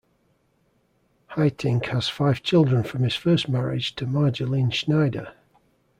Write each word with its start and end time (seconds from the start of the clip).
Haitink 1.35 1.85
has 1.89 2.09
five 2.09 2.41
children 2.41 2.81
from 2.83 3.03
his 3.03 3.13
first 3.13 3.47
marriage 3.47 3.93
to 3.97 4.07
Marjolein 4.07 4.71
Snijder. 4.71 5.33